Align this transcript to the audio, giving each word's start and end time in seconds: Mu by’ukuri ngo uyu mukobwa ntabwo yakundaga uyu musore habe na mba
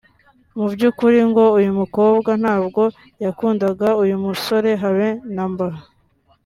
Mu 0.57 0.65
by’ukuri 0.73 1.19
ngo 1.29 1.43
uyu 1.59 1.71
mukobwa 1.79 2.31
ntabwo 2.41 2.83
yakundaga 3.23 3.87
uyu 4.03 4.15
musore 4.25 4.69
habe 4.81 5.07
na 5.35 5.43
mba 5.51 5.67